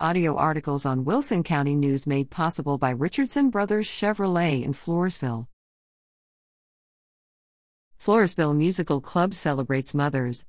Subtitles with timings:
[0.00, 5.46] Audio articles on Wilson County News made possible by Richardson Brothers Chevrolet in Floresville.
[7.96, 10.46] Floresville Musical Club celebrates mothers.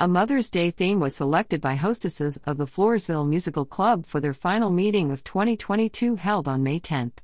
[0.00, 4.34] A Mother's Day theme was selected by hostesses of the Floresville Musical Club for their
[4.34, 7.18] final meeting of 2022 held on May 10th.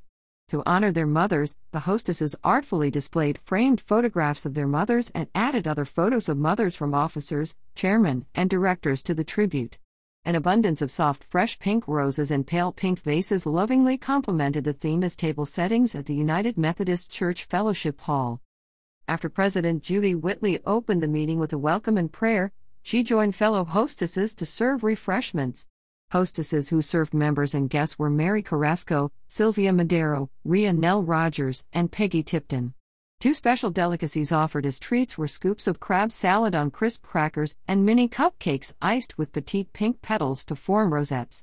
[0.51, 5.67] To honor their mothers, the hostesses artfully displayed framed photographs of their mothers and added
[5.67, 9.77] other photos of mothers from officers, chairmen, and directors to the tribute.
[10.25, 15.03] An abundance of soft, fresh pink roses and pale pink vases lovingly complemented the theme
[15.03, 18.41] as table settings at the United Methodist Church Fellowship Hall.
[19.07, 23.65] After President Judy Whitley opened the meeting with a welcome and prayer, she joined fellow
[23.65, 25.67] hostesses to serve refreshments.
[26.11, 31.93] Hostesses who served members and guests were Mary Carrasco, Sylvia Madero, Ria Nell Rogers, and
[31.93, 32.75] Peggy Tipton.
[33.21, 37.85] Two special delicacies offered as treats were scoops of crab salad on crisp crackers and
[37.85, 41.43] mini cupcakes iced with petite pink petals to form rosettes.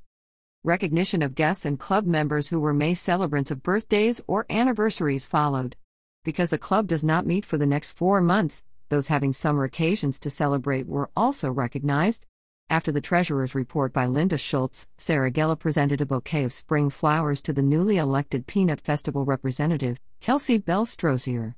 [0.64, 5.76] Recognition of guests and club members who were May celebrants of birthdays or anniversaries followed.
[6.24, 10.18] Because the club does not meet for the next four months, those having summer occasions
[10.22, 12.26] to celebrate were also recognized.
[12.70, 17.42] After the treasurer's report by Linda Schultz, Sarah Gella presented a bouquet of spring flowers
[17.42, 21.56] to the newly elected Peanut Festival representative, Kelsey Bell Strozier.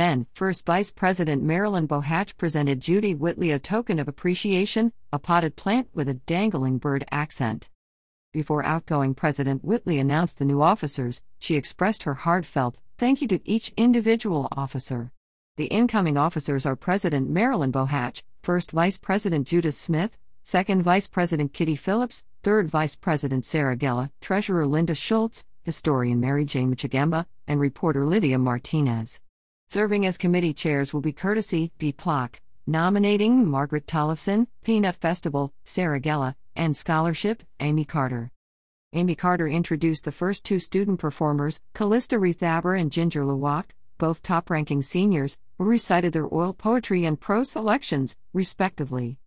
[0.00, 5.56] Then, First Vice President Marilyn Bohatch presented Judy Whitley a token of appreciation, a potted
[5.56, 7.68] plant with a dangling bird accent.
[8.32, 13.46] Before outgoing President Whitley announced the new officers, she expressed her heartfelt thank you to
[13.46, 15.12] each individual officer.
[15.58, 21.52] The incoming officers are President Marilyn Bohatch, First Vice President Judith Smith, Second Vice President
[21.52, 27.60] Kitty Phillips, Third Vice President Sarah Gella, Treasurer Linda Schultz, Historian Mary Jane Michigemba, and
[27.60, 29.20] Reporter Lydia Martinez.
[29.72, 31.92] Serving as committee chairs will be Courtesy B.
[31.92, 38.32] Plock, Nominating Margaret Tollefson, Peanut Festival, Sarah Gella, and Scholarship, Amy Carter.
[38.94, 44.50] Amy Carter introduced the first two student performers, Callista Rethaber and Ginger Lewak, both top
[44.50, 49.18] ranking seniors, who recited their oil poetry and prose selections, respectively.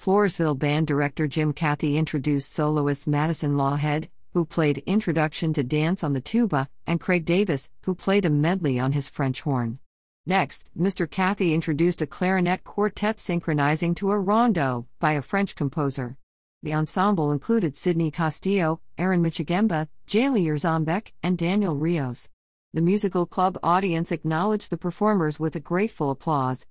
[0.00, 6.12] Floresville band director Jim Cathy introduced soloist Madison Lawhead, who played Introduction to Dance on
[6.12, 9.78] the tuba, and Craig Davis, who played a medley on his French horn.
[10.24, 11.10] Next, Mr.
[11.10, 16.16] Cathy introduced a clarinet quartet synchronizing to a rondo by a French composer.
[16.62, 22.28] The ensemble included Sidney Castillo, Aaron Michigemba, Jalier Zombek, and Daniel Rios.
[22.72, 26.66] The musical club audience acknowledged the performers with a grateful applause,